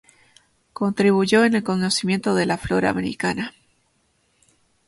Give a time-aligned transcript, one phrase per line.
[0.73, 3.53] Contribuyó en el conocimiento de la flora africana.